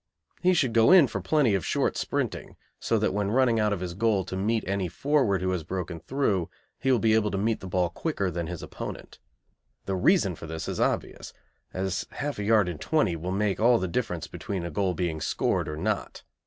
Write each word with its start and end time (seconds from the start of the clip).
He 0.41 0.55
should 0.55 0.73
go 0.73 0.91
in 0.91 1.05
for 1.05 1.21
plenty 1.21 1.53
of 1.53 1.63
short 1.63 1.95
sprinting, 1.95 2.55
so 2.79 2.97
that 2.97 3.13
when 3.13 3.29
running 3.29 3.59
out 3.59 3.71
of 3.71 3.81
his 3.81 3.93
goal 3.93 4.25
to 4.25 4.35
meet 4.35 4.63
any 4.65 4.87
forward 4.87 5.43
who 5.43 5.51
has 5.51 5.63
broken 5.63 5.99
through 5.99 6.49
he 6.79 6.91
will 6.91 6.97
be 6.97 7.13
able 7.13 7.29
to 7.29 7.37
meet 7.37 7.59
the 7.59 7.67
ball 7.67 7.89
quicker 7.89 8.31
than 8.31 8.47
his 8.47 8.63
opponent. 8.63 9.19
The 9.85 9.95
reason 9.95 10.33
for 10.33 10.47
this 10.47 10.67
is 10.67 10.79
obvious, 10.79 11.33
as 11.71 12.07
half 12.13 12.39
a 12.39 12.43
yard 12.43 12.67
in 12.67 12.79
twenty 12.79 13.15
will 13.15 13.31
make 13.31 13.59
all 13.59 13.77
the 13.77 13.87
difference 13.87 14.25
between 14.25 14.65
a 14.65 14.71
goal 14.71 14.95
being 14.95 15.21
scored 15.21 15.69
or 15.69 15.77
not. 15.77 16.23